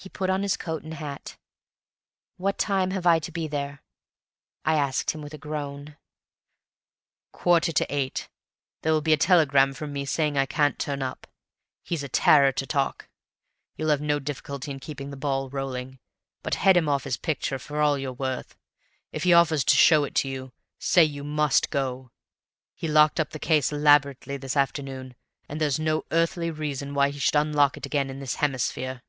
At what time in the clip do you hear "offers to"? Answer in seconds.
19.32-19.74